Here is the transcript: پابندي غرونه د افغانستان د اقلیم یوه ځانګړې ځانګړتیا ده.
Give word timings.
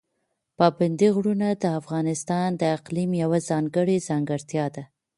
پابندي 0.57 1.09
غرونه 1.15 1.47
د 1.63 1.65
افغانستان 1.79 2.47
د 2.61 2.63
اقلیم 2.77 3.11
یوه 3.23 3.39
ځانګړې 3.49 3.97
ځانګړتیا 4.09 4.65
ده. 4.75 4.83